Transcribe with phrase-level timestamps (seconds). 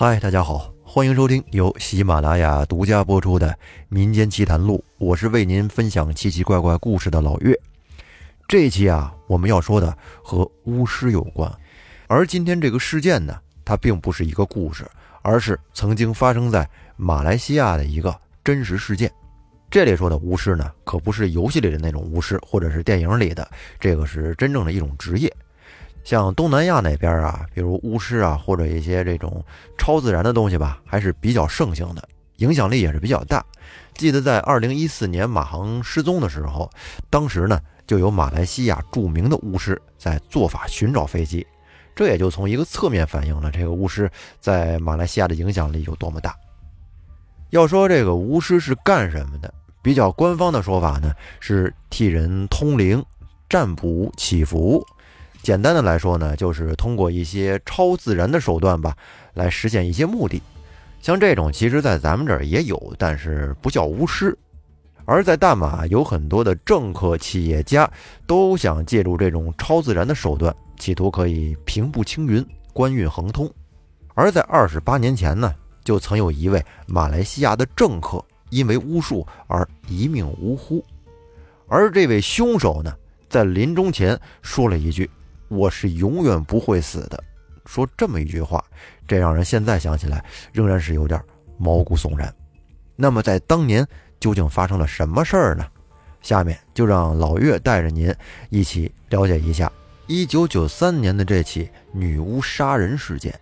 [0.00, 3.48] 嗨，大家好，欢迎收听由喜马拉雅独家播出的
[3.88, 7.52] 《民间奇谈录》，我是为您分享奇奇怪怪故事的老岳。
[8.46, 11.52] 这一期啊，我们要说的和巫师有关，
[12.06, 14.86] 而今天这个事件呢，它并不是一个故事，
[15.20, 19.10] 而是曾经发生在马来西亚的一个真实事件。
[19.68, 25.34] 这里说的巫师呢，可不是游戏里的那种巫师，或者是电影里的，这个是真正的一种职业。
[26.08, 29.44] 像东南亚那边啊，比如巫师啊，或者一些这种
[29.76, 32.02] 超自然的东西吧，还是比较盛行的，
[32.36, 33.44] 影响力也是比较大。
[33.92, 36.70] 记得在二零一四年马航失踪的时候，
[37.10, 41.46] 当时呢就有马来西亚著名的巫师在做法寻找飞机，
[41.94, 46.34] 这也就从一个侧面反映了这个巫师在马来西亚的影响力有多么大。
[47.50, 49.52] 要说这个巫师是干什么的，
[49.82, 53.04] 比较官方的说法呢是替人通灵、
[53.46, 54.82] 占卜、祈福。
[55.48, 58.94] 简单的来说呢，就是通过一些超自然的手段吧，
[59.32, 60.42] 来实现一些目的。
[61.00, 64.36] 像这种，其实在咱们这儿也有，但是不叫巫师。
[65.06, 67.90] 而在大马，有很多的政客、企业家
[68.26, 73.50] 都想借助这种超自然的手段，企图可以平步青云、官运亨通。
[74.12, 80.84] 而在二十八年前呢，就曾有一位马来西亚的政客因为巫术而一命呜呼。
[81.68, 82.94] 而这位凶手呢，
[83.30, 85.10] 在临终前说了一句。
[85.48, 87.22] 我是永远不会死的，
[87.64, 88.64] 说这么一句话，
[89.06, 91.20] 这让人现在想起来仍然是有点
[91.56, 92.32] 毛骨悚然。
[92.96, 93.86] 那么在当年
[94.20, 95.66] 究竟发生了什么事儿呢？
[96.20, 98.12] 下面就让老岳带着您
[98.50, 99.70] 一起了解一下
[100.08, 103.32] 1993年的这起女巫杀人事件。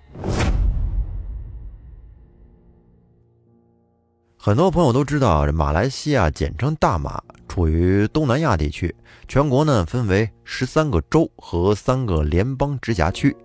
[4.46, 8.94] 很多朋友都知道，这马来西亚简称大马，处于东南亚地区。
[9.26, 13.36] 全国呢分为十三个州和三个联邦直辖区，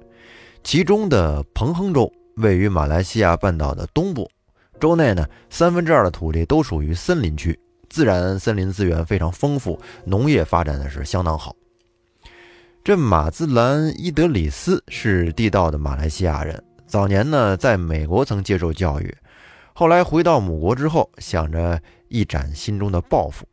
[0.64, 4.30] 其中的彭亨州位于马来西亚半岛的东部。
[4.80, 11.56] 州内呢三分之二的土地都属于森林区，自然森林资源非常丰富，农业发展的是相当好。
[12.84, 19.12] 这马兹兰伊德里斯是地道的马来西亚人，早年呢在美国曾接受教育。
[19.74, 23.46] 后来回到母国之后，想着一展心中的抱负。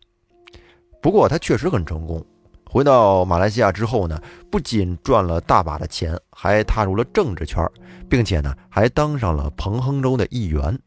[1.01, 2.25] 不过他确实很成功。
[2.71, 4.21] 回到马来西亚之后呢，
[4.51, 7.67] 不仅赚了大把的钱，还踏入了政治圈，
[8.11, 10.79] 并且呢还当上了彭亨州的议员。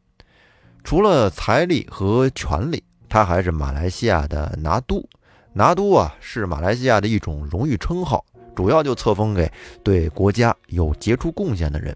[0.84, 5.08] 除了财力和权力，他还是马来西亚的拿督。
[5.53, 8.24] 拿督啊，是马来西亚的一种荣誉称号，
[8.56, 9.52] 主要就册封给
[9.84, 11.96] 对国家有杰出贡献的人。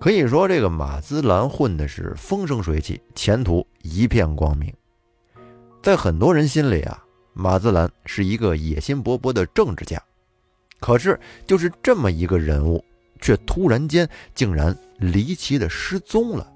[0.00, 4.72] 可以说，这个马兹兰混的是风生水起，前途一片光明。
[5.82, 10.02] 在很多人心里啊，马兹兰是一个野心勃勃的政治家。
[10.78, 12.84] 可是，就是这么一个人物，
[13.20, 16.46] 却突然间竟然离奇的失踪了。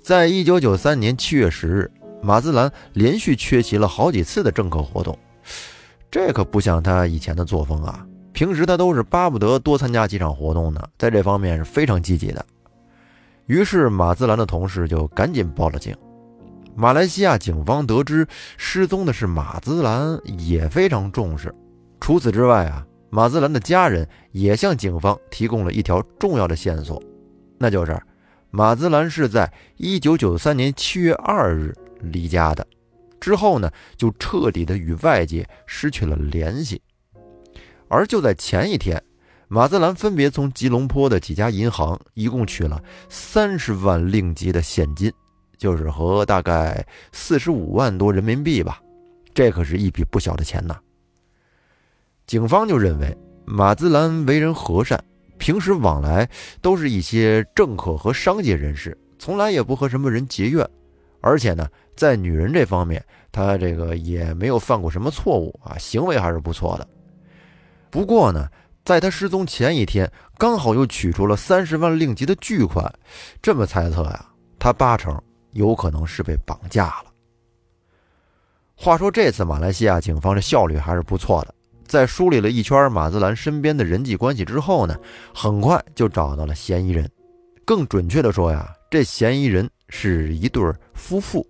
[0.00, 1.90] 在一九九三年七月十日，
[2.22, 5.18] 马兹兰连续缺席了好几次的政客活动，
[6.10, 8.06] 这可不像他以前的作风啊。
[8.38, 12.46] 平时他都是巴不得多参加几场活动呢，在这方面是非常积极的。
[13.46, 15.92] 于是马兹兰的同事就赶紧报了警。
[16.76, 18.24] 马来西亚警方得知
[18.56, 21.52] 失踪的是马兹兰，也非常重视。
[21.98, 27.02] 除此之外啊，马兹兰的家人也向警方提供了一条重要的线索，
[27.58, 28.00] 那就是
[28.52, 32.64] 马兹兰是在1993年7月2日离家的，
[33.18, 36.80] 之后呢就彻底的与外界失去了联系。
[37.88, 39.02] 而就在前一天，
[39.48, 45.10] 马兹兰分别从吉隆坡的几家银行一共取了三十万令吉的现金，
[45.56, 48.80] 就是和大概四十五万多人民币吧，
[49.32, 50.78] 这可是一笔不小的钱呐。
[52.26, 53.16] 警方就认为
[53.46, 55.02] 马兹兰为人和善，
[55.38, 56.28] 平时往来
[56.60, 60.68] 都是一些政客和商界人士，从来也不和什么人结怨，
[61.22, 61.66] 而且呢，
[61.96, 66.86] 在女人这方面，他这个也没有犯过什么错误啊，行为还是不错的。
[67.90, 68.48] 不过呢，
[68.84, 72.92] 在他失踪前一天，刚好又取出了三十万令吉的巨款，
[73.42, 74.26] 这么猜测呀，
[74.58, 75.20] 他八成
[75.52, 77.04] 有可能是被绑架了。
[78.74, 81.54] 话说这次马来西亚警方的效率还是不错的，
[81.86, 84.96] 在梳理了一圈马兹兰身边的人际关系之后呢，
[85.34, 87.10] 很快就找到了嫌疑人。
[87.64, 90.62] 更准确的说呀，这嫌疑人是一对
[90.94, 91.46] 夫妇，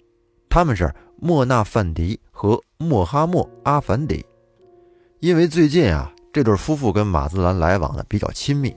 [0.49, 4.25] 他们是莫纳范迪和莫哈默阿凡迪。
[5.21, 6.13] 因为最近啊。
[6.39, 8.73] 这对夫妇跟马兹兰来往的比较亲密。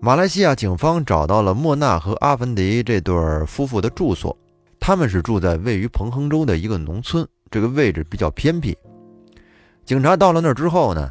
[0.00, 3.14] 马来西亚警方找到了莫纳和阿凡迪这对
[3.44, 4.34] 夫妇的住所，
[4.80, 8.74] 他们是住在位于彭亨州的一个农村，这个位置比较偏僻。
[9.84, 11.10] 警察到了那儿之后呢，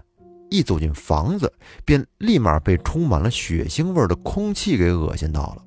[0.49, 1.53] 一走进房子，
[1.85, 5.63] 便立马被充满了血腥味的空气给恶心到了。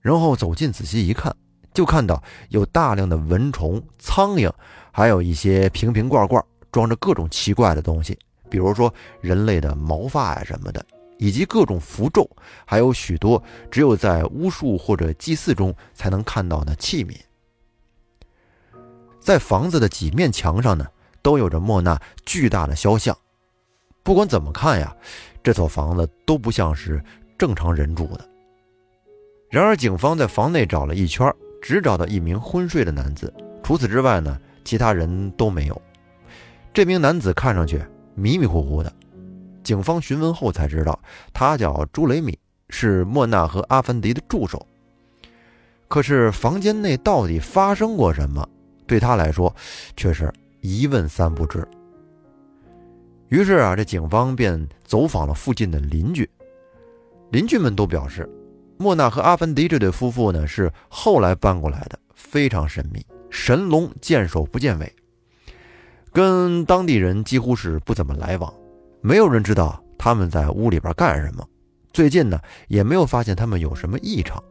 [0.00, 1.30] 然后走近仔细一看，
[1.74, 4.50] 就看到有大量的蚊虫、苍蝇，
[4.90, 8.16] 还有一些瓶瓶罐罐装着各种奇怪的东西，
[8.50, 10.84] 比如说人类的毛发呀什么的，
[11.18, 12.28] 以及各种符咒，
[12.66, 17.16] 还有许多只有在巫术或者祭祀中才能看到的器皿。
[19.20, 20.86] 在房子的几面墙上呢，
[21.22, 23.16] 都有着莫娜巨大的肖像。
[24.02, 24.96] 不管怎么看呀，
[25.42, 27.02] 这所房子都不像是
[27.38, 28.26] 正常人住的。
[29.50, 31.30] 然而，警方在房内找了一圈，
[31.60, 33.32] 只找到一名昏睡的男子。
[33.62, 35.82] 除此之外呢，其他人都没有。
[36.72, 37.82] 这名男子看上去
[38.20, 38.92] 迷迷糊糊的。
[39.64, 40.98] 警方询问后才知道，
[41.32, 42.38] 他叫朱雷米，
[42.68, 44.66] 是莫娜和阿凡迪的助手。
[45.88, 48.46] 可是，房间内到底发生过什么，
[48.86, 49.54] 对他来说
[49.96, 51.66] 却是一问三不知。
[53.28, 56.28] 于是啊，这警方便走访了附近的邻居。
[57.30, 58.28] 邻居们都表示。
[58.82, 64.90] 莫娜和阿凡迪这对夫妇呢，是后来搬过来的，非常神秘，神龙见首不见尾，
[66.12, 68.52] 跟当地人几乎是不怎么来往，
[69.00, 71.46] 没有人知道他们在屋里边干什么。
[71.92, 74.42] 最近呢，也没有发现他们有什么异常。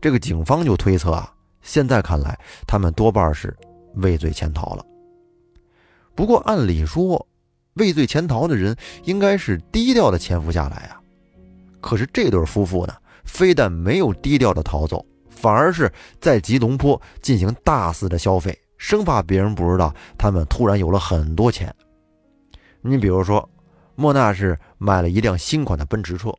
[0.00, 1.32] 这个警方就推测啊，
[1.62, 3.56] 现在看来，他们多半是
[3.96, 4.84] 畏罪潜逃了。
[6.14, 7.26] 不过按理说，
[7.74, 11.00] 畏罪潜逃的人应该是低调的潜伏下来啊，
[11.80, 12.94] 可是这对夫妇呢？
[13.24, 21.74] 非但没有低调的逃走，反而是在吉隆坡进行大肆的消费，生怕别人不知道他们突然有了很多钱。
[22.80, 23.46] 你比如说，
[23.96, 26.32] 莫娜是买了一辆新款的奔驰车，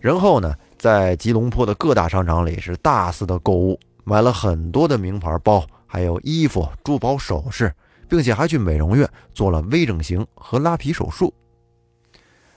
[0.00, 7.72] 然后呢，在吉隆坡的各大商场里是大肆的购物，买了很多的名牌包，还有衣服、珠宝首饰，
[8.08, 11.34] 并且还去美容院做了微整形和拉皮手术。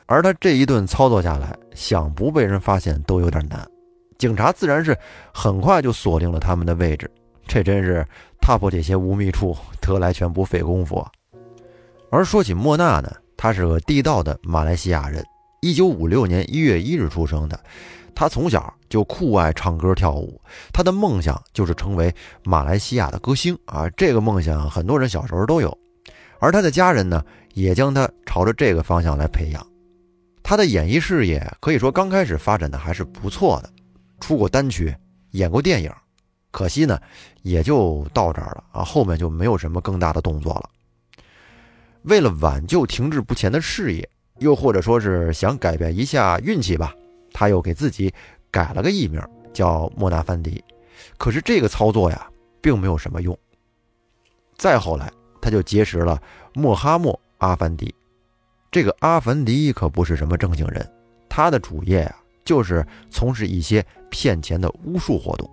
[0.06, 3.68] 而他这一顿操作下来，想不被人发现都有点难。
[4.20, 4.96] 警察自然是
[5.34, 7.10] 很快就锁定了他们的位置。
[7.48, 8.06] 这真是
[8.46, 11.04] 踏破铁鞋无觅处，得来全不费工夫！
[12.12, 15.26] 而说起莫娜呢，她是个地道的马来西亚人，
[15.62, 17.60] 一九五六年一月一日出生的。
[18.14, 20.40] 她从小就酷爱唱歌跳舞，
[20.72, 22.14] 她的梦想就是成为
[22.44, 23.90] 马来西亚的歌星啊！
[23.98, 25.76] 这个梦想很多人小时候都有，
[26.38, 27.26] 而她的家人呢，
[27.56, 29.68] 也将她朝着这个方向来培养。
[30.44, 33.70] 他的演艺事业可以说刚开始发展的还是不错的，
[34.20, 34.96] 出过单曲，
[35.32, 35.92] 演过电影，
[36.56, 36.98] 可惜呢，
[37.42, 40.70] 也就到这儿了啊，后面就没有什么更大的动作了。
[42.04, 44.10] 为了挽救停滞不前的事业，
[44.40, 46.96] 又或者说是想改变一下运气吧，
[47.34, 48.14] 他又给自己
[48.50, 49.22] 改了个艺名
[49.52, 50.64] 叫莫纳凡迪。
[51.18, 52.26] 可是这个操作呀，
[52.62, 53.38] 并没有什么用。
[54.56, 55.12] 再后来，
[55.42, 56.18] 他就结识了
[56.54, 57.94] 穆哈默阿凡迪。
[58.72, 60.90] 这个阿凡迪可不是什么正经人，
[61.28, 62.16] 他的主业啊，
[62.46, 65.50] 就是从事一些骗钱的巫术活动。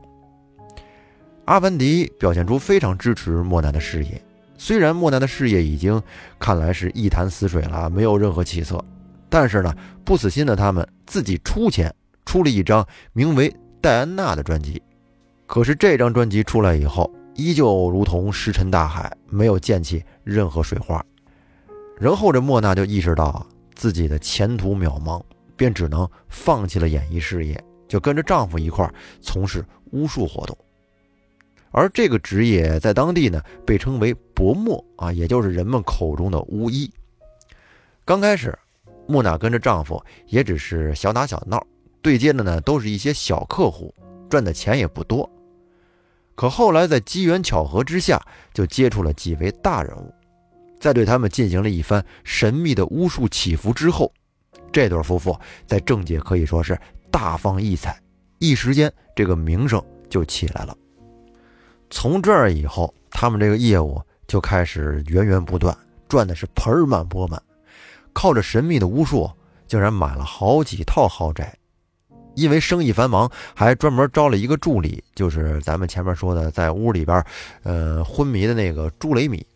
[1.45, 4.23] 阿凡迪表现出非常支持莫南的事业，
[4.57, 6.01] 虽然莫南的事业已经
[6.39, 8.83] 看来是一潭死水了，没有任何起色，
[9.29, 9.75] 但是呢，
[10.05, 11.93] 不死心的他们自己出钱
[12.25, 13.51] 出了一张名为
[13.81, 14.81] 《戴安娜》的专辑。
[15.47, 21.05] 可是这张专辑出来以后，依旧如同石沉大海，没有溅起任何水花。
[21.99, 23.45] 然后这莫娜就意识到
[23.75, 25.21] 自己的前途渺茫，
[25.57, 28.89] 便只能放弃了演艺事业，就跟着丈夫一块
[29.21, 30.57] 从事巫术活动。
[31.73, 36.91] 而这个职业在当地呢，被称为薄墨啊，也就是人们口中的巫医。
[38.05, 38.57] 刚开始，
[39.09, 41.67] 木娜跟着丈夫也只是小打小闹，
[42.03, 43.95] 对接的呢都是一些小客户，
[44.29, 45.29] 赚的钱也不多。
[46.35, 48.21] 可后来在机缘巧合之下，
[48.53, 50.13] 就接触了几位大人物。
[50.81, 54.13] 在对他们进行了一番神秘的巫术祈福之后，
[54.73, 56.79] 这对夫妇在政界可以说是
[57.11, 57.99] 大放异彩，
[58.39, 60.77] 一时间这个名声就起来了。
[61.93, 65.77] 从这儿以后，他们这个业务就开始源源不断，
[66.09, 67.41] 赚的是盆满钵满，
[68.15, 69.31] 靠着神秘的巫术，
[69.69, 71.55] 竟然买了好几套豪宅。
[72.35, 77.23] 因为生意繁忙，还专门招了一个助理，就是咱们前面说的在屋里边，
[77.63, 79.47] 呃，昏迷的那个朱雷米。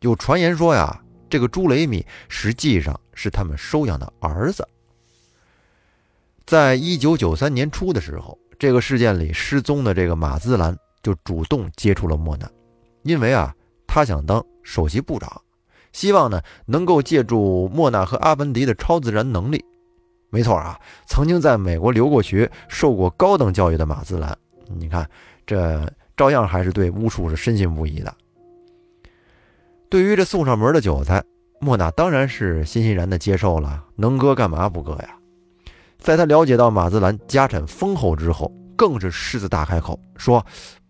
[0.00, 4.68] 有传言说呀，这个朱雷米实际上是他们收养的儿子。
[6.44, 12.50] 在一九九三年初的时候，这个事件里失踪的这个马兹兰就主动接触了莫娜，
[13.02, 13.54] 因为啊，
[13.86, 15.30] 他想当首席部长，
[15.92, 19.62] 希望呢能够借助莫娜和阿凡迪的超自然能力。
[20.30, 25.08] 没错啊，曾经在美国留过学、受过高等教育的马兹兰，你看
[25.46, 28.12] 这照样还是对巫术是深信不疑的。
[29.90, 31.22] 对于这送上门的韭菜，
[31.60, 35.16] 莫娜当然是欣欣然的接受了，能割干嘛不割呀？
[35.98, 40.44] 在他了解到马兹兰家产丰厚之后，更是狮子大开口说：“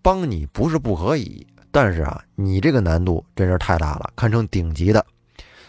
[0.05, 5.05] 帮你不是不可以，但是啊，你这个难度真是太大了，堪称顶级的。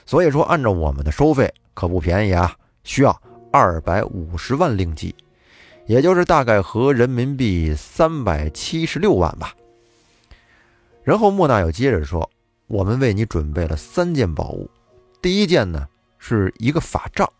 [0.06, 5.16] 所以说，按照我们的收费可不便宜啊，需要二百五十万令吉，
[5.86, 9.56] 也就是大概合人民币三百七十六万吧。”
[11.02, 12.30] 然后莫娜又接着说
[12.68, 14.70] ：“我们为你准备了三件宝物，
[15.22, 15.88] 第一件呢
[16.20, 17.32] 是一个法杖，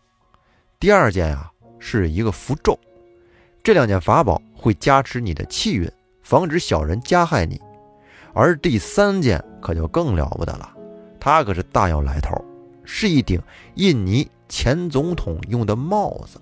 [0.80, 2.76] 第二件啊。”是一个符咒，
[3.62, 5.88] 这两件法宝会加持你的气运，
[6.26, 7.60] 防止小人加害你。
[8.34, 10.68] 而第三件可就更了不得了，
[11.20, 12.34] 它可是大有来头，
[12.84, 13.40] 是一顶
[13.76, 16.40] 印尼前总统用的帽子。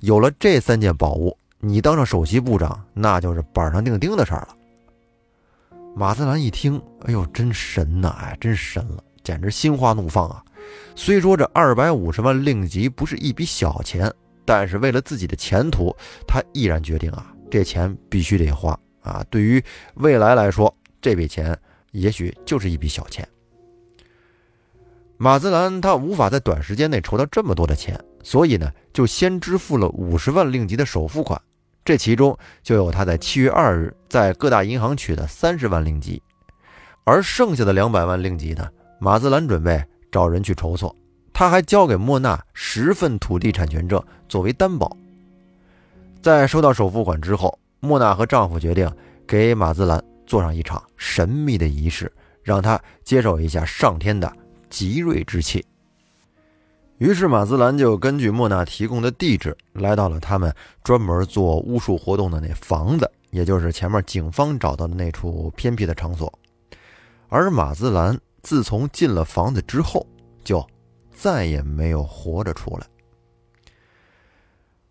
[0.00, 4.48] 有了这三件宝物，你当上首席部长，那就是板上钉钉的事儿了。
[5.96, 8.14] 马自兰一听，哎呦，真神呐！
[8.20, 10.44] 哎，真神了，简直心花怒放啊！
[10.94, 14.12] 虽说这二百五十万令吉不是一笔小钱，
[14.44, 19.22] 但是为了自己的前途，他毅然决定啊，这钱必须得花啊。
[19.28, 19.62] 对于
[19.96, 21.54] 未来来说，这笔钱
[21.90, 23.28] 也许就是一笔小钱。
[25.18, 31.38] 马自兰他无法在短时间内筹到这么多的钱，所以呢，就先支付了五十万令吉的首付款，
[31.84, 36.22] 这其中就有他在七月二日在各大银行取的三十万令吉，
[37.04, 38.66] 而剩下的两百万令吉呢，
[38.98, 39.84] 马自兰准备。
[40.12, 40.94] 找人去筹措，
[41.32, 44.94] 他还交给莫娜十份土地产权证作为担保。
[46.22, 48.88] 在收到首付款之后，莫娜和丈夫决定
[49.26, 52.10] 给马兹兰做上一场神秘的仪式，
[52.42, 54.32] 让他接受一下上天的
[54.70, 55.64] 吉瑞之气。
[56.98, 66.32] 于是马兹兰就根据莫娜提供的地址，来到了他们专门做巫术活动的那房子，也就是前面警方找到的那处偏僻的场所。
[67.28, 68.18] 而马兹兰。
[68.42, 70.04] 自从进了房子之后，
[70.42, 70.66] 就
[71.12, 72.84] 再也没有活着出来。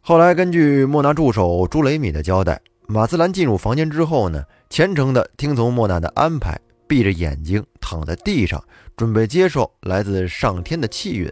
[0.04, 8.62] 后来，根据莫娜助手朱雷米的交代，马兹兰进入房间之后呢，虔诚地听从莫娜的安排，闭着眼睛躺在地上，
[8.98, 11.32] 准备接受来自上天的气运。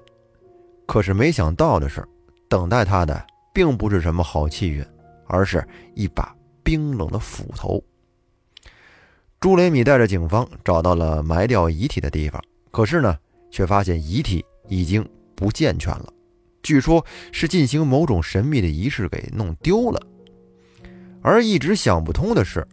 [0.85, 2.07] 可是，没想到的是，
[2.47, 4.85] 等待他的并不是什么好气运，
[5.25, 7.83] 而是一把冰冷的斧头。
[9.39, 13.17] 朱雷米带着警方找到了埋掉遗体的地方，可是呢，
[13.49, 15.03] 却发现遗体已经
[15.35, 16.13] 不健全了，
[16.69, 19.99] 据说是进行某种神秘的仪式给弄丢了。
[21.19, 22.63] 而一直想不通的是，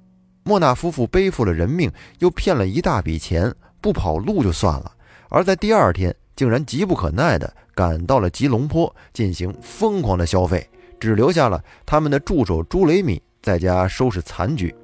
[0.44, 3.50] 莫纳夫妇背负了人命，又骗了一大笔钱，
[3.80, 4.92] 不跑路就算了，
[5.30, 10.68] 而在第二天竟然急不可耐地赶到了吉隆坡进行疯狂的消费，
[11.00, 14.74] 只留下了他们的助手朱雷米在家收拾残局。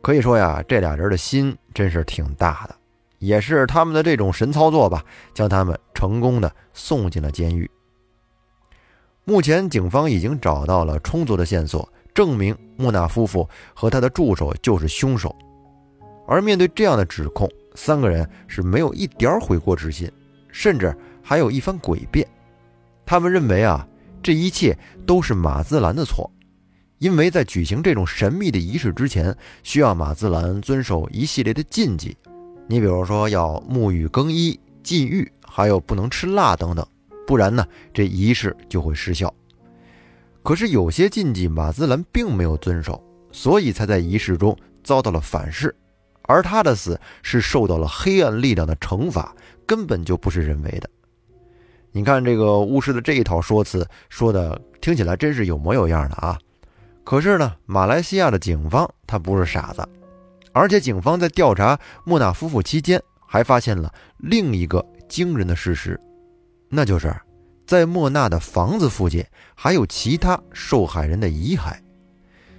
[0.00, 2.76] 可以说呀，这俩人的心真是挺大的，
[3.18, 7.68] 也是他们的这种神操作吧，将他们成功的送进了监狱。
[9.24, 15.34] 目前，警方已经找到了充足的线索，证明穆纳夫妇和他的助手就是凶手。
[16.26, 20.10] 而面对这样的指控，三个人是没有一点悔过之心，
[20.50, 22.26] 甚至还有一番诡辩。
[23.04, 23.86] 他们认为啊，
[24.22, 26.30] 这一切都是马兹兰的错。
[26.98, 32.16] 因为在举行这种神秘的仪式之前，需要马兹兰遵守一系列的禁忌，
[32.66, 36.86] 你比如说要沐浴更衣、禁欲，还有不能吃辣等等，
[37.30, 39.32] 不然呢，这仪式就会失效。
[40.42, 45.72] 可是有些禁忌马兹兰并没有遵守，所以才在仪式中遭到了反噬，
[46.22, 49.32] 而他的死是受到了黑暗力量的惩罚，
[49.64, 50.90] 根本就不是人为的。
[51.92, 56.36] 你看这个巫师的这一套说辞，说的听起来真是有模有样的啊。
[57.04, 59.88] 可是呢，马来西亚的警方他不是傻子，
[60.50, 66.00] 而且警方在调查莫纳夫妇期间，还发现了另一个惊人的事实，
[66.70, 67.14] 那就是
[67.66, 69.24] 在莫纳的房子附近
[69.54, 71.76] 还有其他受害人的遗骸。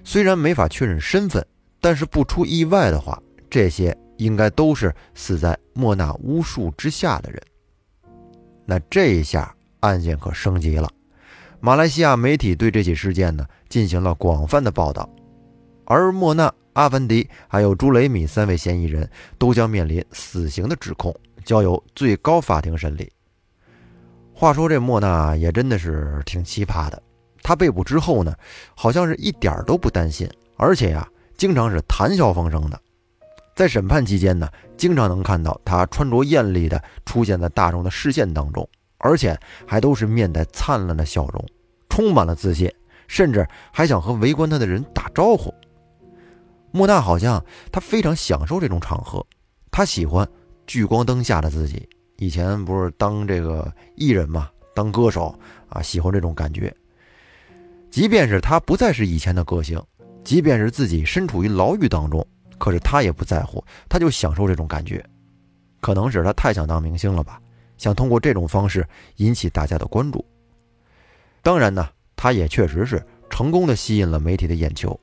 [0.03, 1.46] 虽然没法确认身份，
[1.80, 7.41] 但是不出意外的话，这些应该都是死在莫纳巫术之下的人。
[8.65, 10.89] 那这一下案件可升级了。
[11.60, 15.08] 马来西亚媒体对这起事件呢进行了广泛的报道，
[15.86, 21.15] 而莫纳、阿凡迪还有朱雷米三位嫌疑人都将面临死刑的指控，
[21.46, 23.12] 交由最高法庭审理。
[24.41, 27.00] 话说这莫娜也真的是挺奇葩的，
[27.43, 28.33] 她被捕之后呢，
[28.74, 31.07] 好像是一点都不担心，而且呀，
[31.38, 32.81] 经常是谈笑风生的。
[33.55, 38.67] 在审判期间呢，经常能看到她穿着艳丽的出现在大众的视线当中。
[38.98, 41.45] 而且还都是面带灿烂的笑容，
[41.88, 42.67] 充满了自信，
[43.07, 45.53] 甚至还想和围观他的人打招呼。
[46.71, 49.24] 莫娜好像她非常享受这种场合，
[49.69, 50.27] 她喜欢
[50.65, 51.88] 聚光灯下的自己，
[52.22, 55.34] 以前不是当这个艺人嘛，当歌手
[55.70, 56.72] 啊，喜欢这种感觉。
[57.90, 59.84] 即便是他不再是以前的歌星，
[60.24, 62.24] 即便是自己身处于牢狱当中，
[62.60, 65.04] 可是他也不在乎，他就享受这种感觉。
[65.80, 67.42] 可能是他太想当明星了吧，
[67.75, 70.24] 想通过这种方式引起大家的关注。
[71.42, 74.98] 当然呢，他也确实是成功的吸引了媒体的眼球。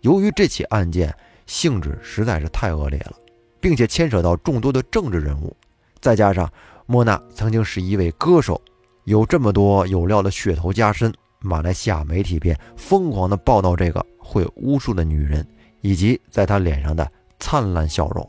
[0.00, 3.12] 由于这起案件性质实在是太恶劣了，
[3.60, 5.54] 并且牵扯到众多的政治人物，
[6.00, 6.50] 再加上
[6.86, 8.60] 莫娜曾经是一位歌手，
[9.04, 15.46] 有这么多有料的噱头加深，马来西亚媒体便疯狂的报道这个会巫术的女人
[15.80, 18.28] 以及在她脸上的灿烂笑容。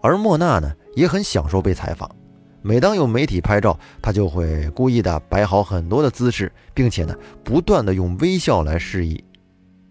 [0.00, 2.08] 而莫娜呢，也很享受被采访。
[2.60, 9.22] 每当有媒体拍照，她就会故意的摆好很多的姿势，并且呢，不断的用微笑来示意。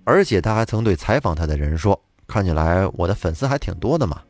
[0.03, 4.21] 而且她还曾对采访她的人说：“看起来我的粉丝还挺多的嘛。”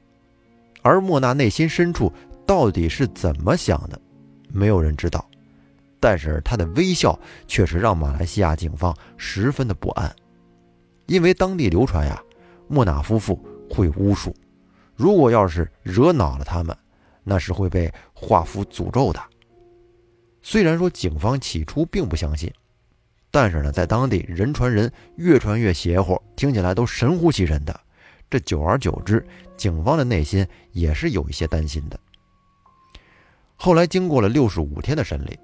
[0.81, 2.11] 而莫娜内心深处
[2.47, 4.01] 到底是怎么想的，
[4.49, 5.23] 没有人知道。
[5.99, 10.15] 但是他的微笑确实让马来西亚警方十分的不安，
[11.05, 12.19] 因为当地流传呀，
[12.67, 13.37] 莫娜夫妇
[13.69, 14.33] 会巫术，
[14.95, 16.75] 如果要是惹恼了他们，
[17.23, 19.21] 那是会被画符诅咒的。
[20.41, 22.51] 虽然说警方起初并不相信。
[23.29, 27.77] 但是呢，在当地人传人，越传越邪乎，听起来都神乎其神的。
[28.29, 29.23] 这久而久之，
[29.57, 31.99] 警方的内心也是有一些担心的。
[33.57, 35.37] 后来经过了六十五天的审理，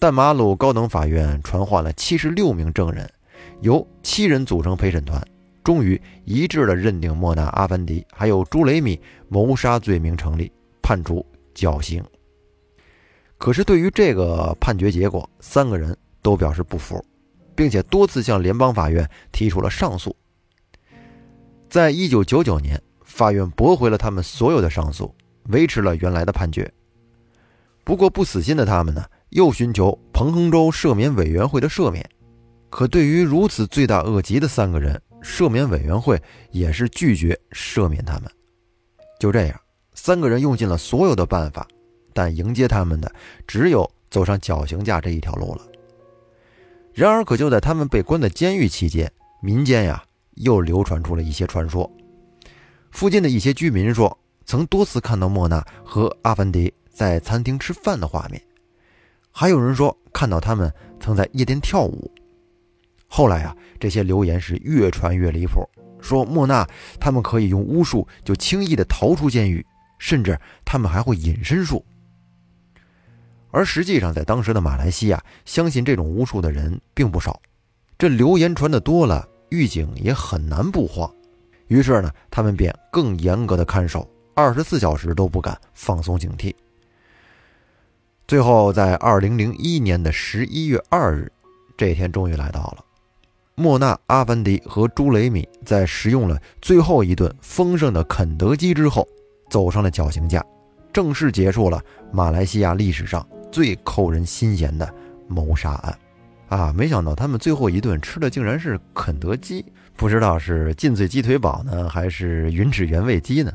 [0.00, 3.08] 淡马鲁高等法院传唤了七十六名证人，
[3.60, 5.22] 由七人组成陪审团，
[5.62, 10.50] 终于一致的认定莫纳阿凡迪还有朱雷米谋杀罪名成立，
[10.82, 12.02] 判处绞刑。
[13.38, 17.04] 可是对于这个判决结果，三个人都表示不服。
[17.54, 20.16] 并且多次向联邦法院提出了上诉。
[21.68, 25.14] 在一九九九年，法院驳回了他们所有的上诉，
[25.48, 26.72] 维持了原来的判决。
[27.84, 32.08] 不过不死心的他们呢，又寻求彭亨州赦免委员会的赦免。
[32.70, 36.20] 可对于如此罪大恶极的三个人，赦免委员会
[36.50, 38.30] 也是拒绝赦免他们。
[39.20, 39.60] 就这样，
[39.94, 41.66] 三个人用尽了所有的办法，
[42.14, 43.12] 但迎接他们的
[43.46, 45.62] 只有走上绞刑架这一条路了。
[46.94, 49.10] 然而，可就在他们被关在监狱期间，
[49.42, 50.02] 民间呀
[50.36, 51.90] 又流传出了一些传说。
[52.90, 58.40] 附近的一些居民说，曾多次看到莫娜和阿凡迪在餐厅吃饭的画面，
[59.30, 62.10] 还有人说看到他们曾在夜店跳舞。
[63.08, 65.68] 后来啊，这些流言是越传越离谱，
[66.00, 66.66] 说莫娜
[67.00, 69.64] 他们可以用巫术就轻易的逃出监狱，
[69.98, 71.84] 甚至他们还会隐身术。
[73.50, 77.40] 而实际上，在当时的马来西亚，相信这种巫术的人并不少。
[77.98, 81.12] 这流言传得多了，狱警也很难不慌。
[81.68, 86.54] 于是呢，他们便更严格的看守，二十四小时都不敢放松警惕。
[88.32, 91.30] 最后，在二零零一年的十一月二日，
[91.76, 92.78] 这天终于来到了。
[93.56, 99.06] 莫纳阿凡迪和朱雷米在食用了最后一顿丰盛的肯德基之后，
[99.50, 100.42] 走上了绞刑架，
[100.94, 101.78] 正式结束了
[102.10, 103.22] 马来西亚历史上。
[103.50, 104.90] 最扣人心弦的
[105.28, 105.98] 谋杀案，
[106.48, 106.72] 啊！
[106.74, 109.62] 没想到他们最后一顿吃的竟然是肯德基，
[109.94, 113.52] 不知道是劲脆鸡腿堡呢，还是云指原味鸡呢？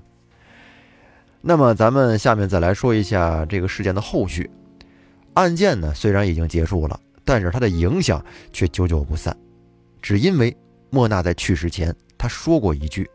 [1.42, 4.48] 那么咱们下面再来说一下这个事件的后续。
[5.38, 9.38] 案件呢虽然已经结束了，但是它的影响却久久不散，
[10.02, 10.56] 只因为
[10.90, 13.08] 莫娜在去世前他说过一句：“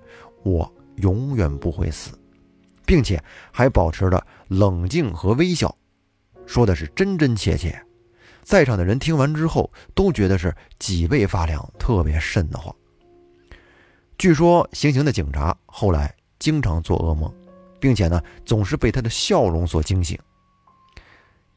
[0.44, 2.12] 我永远不会死”，
[2.86, 5.76] 并且还保持着冷静和微笑。
[6.46, 7.76] 说的是真真切切，
[8.44, 12.72] 在场的人听完之后都觉得是脊背发凉，特别瘆得慌。
[14.16, 17.34] 据说行刑的警察后来经常做噩梦，
[17.80, 20.16] 并且呢总是被他的笑容所惊醒。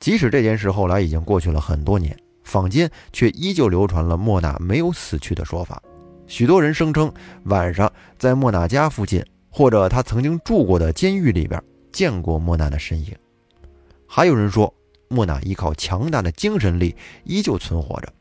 [0.05, 5.81] 即使这件事后来已经过去了很多年，坊间却依旧流传了莫娜没有死去的说法。
[6.27, 7.11] 许多人声称
[7.45, 11.59] 晚上在莫娜家附近或者他曾经住过的监狱里边
[11.91, 13.15] 见过莫娜的身影。
[14.05, 14.71] 还有人说，
[15.07, 18.13] 莫娜依靠强大的精神力依旧存活着。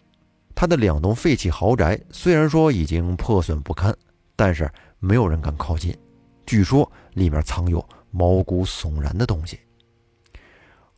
[0.55, 3.95] 他的两栋废弃豪宅虽然说已经破损不堪，
[4.35, 4.71] 但是
[5.01, 5.95] 没有人敢靠近。
[6.47, 9.59] 据说里面藏有毛骨悚然的东西。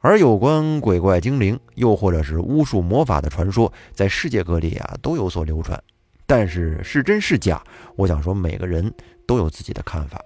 [0.07, 5.83] 而有关鬼怪精灵，又或者是巫术魔法的传说，在世界各地啊都有所流传。
[6.29, 7.61] 但是是真是假，
[7.97, 8.95] 我想说每个人
[9.27, 10.21] 都有自己的看法。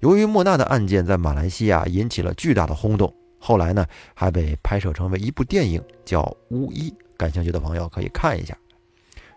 [0.00, 3.14] 由于莫娜的案件在马来西亚引起了巨大的轰动。
[3.38, 6.90] 后来呢，还被拍摄成为一部电影，叫《巫医》。
[7.16, 8.58] 感兴趣的朋友可以看一下。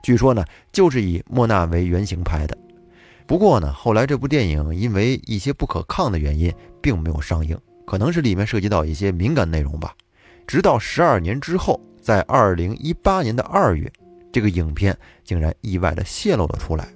[0.01, 2.57] 据说呢，就是以莫娜为原型拍的。
[3.27, 7.55] 不过呢，后来这部电影因为一些不可抗的原因，并没有上映，
[7.91, 9.93] 可能是里面涉及到一些敏感内容吧。
[10.47, 13.91] 直到十二年之后，在二零一八年的二月，
[14.31, 16.87] 这个影片竟然意外的泄露了出来，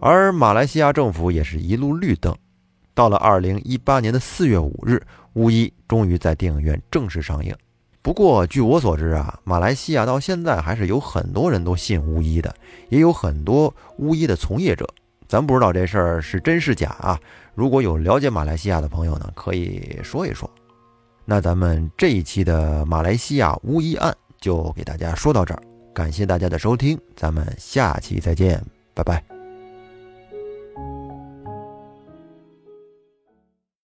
[0.00, 2.36] 而马来西亚政府也是一路绿灯。
[2.94, 4.94] 到了二零一八年的四月五日，
[5.34, 7.54] 《巫医》终于在电影院正式上映。
[8.02, 12.52] 不过，据我所知啊，马来西亚到现在还是有很多人都信巫医的，
[12.88, 14.84] 也有很多巫医的从业者。
[15.28, 17.20] 咱不知道这事儿是真是假啊！
[17.58, 20.48] 如果有了解马来西亚的朋友呢，可以说一说。
[21.24, 25.60] 那咱们这一期的马来西亚巫医案就给大家说到这儿，
[25.92, 29.37] 感谢大家的收听，咱们下期再见，拜拜。